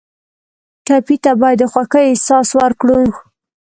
ټپي 0.85 1.15
ته 1.23 1.31
باید 1.41 1.57
د 1.61 1.63
خوښۍ 1.71 2.03
احساس 2.09 2.47
ورکړو. 2.61 3.01